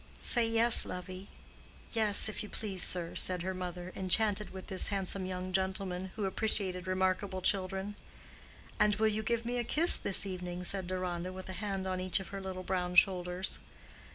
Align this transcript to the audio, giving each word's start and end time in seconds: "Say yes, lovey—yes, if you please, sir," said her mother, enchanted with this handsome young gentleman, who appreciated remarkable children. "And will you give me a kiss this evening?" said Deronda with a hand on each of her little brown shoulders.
"Say 0.19 0.47
yes, 0.47 0.83
lovey—yes, 0.83 2.27
if 2.27 2.41
you 2.41 2.49
please, 2.49 2.81
sir," 2.81 3.13
said 3.13 3.43
her 3.43 3.53
mother, 3.53 3.91
enchanted 3.95 4.49
with 4.49 4.65
this 4.65 4.87
handsome 4.87 5.27
young 5.27 5.53
gentleman, 5.53 6.11
who 6.15 6.25
appreciated 6.25 6.87
remarkable 6.87 7.39
children. 7.43 7.95
"And 8.79 8.95
will 8.95 9.09
you 9.09 9.21
give 9.21 9.45
me 9.45 9.59
a 9.59 9.63
kiss 9.63 9.97
this 9.97 10.25
evening?" 10.25 10.63
said 10.63 10.87
Deronda 10.87 11.31
with 11.31 11.49
a 11.49 11.53
hand 11.61 11.85
on 11.85 12.01
each 12.01 12.19
of 12.19 12.29
her 12.29 12.41
little 12.41 12.63
brown 12.63 12.95
shoulders. 12.95 13.59